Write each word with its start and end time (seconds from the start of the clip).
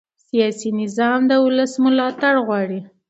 سیاسي 0.27 0.69
نظام 0.81 1.19
د 1.27 1.31
ولس 1.45 1.71
ملاتړ 1.85 2.33
غواړي 2.47 2.79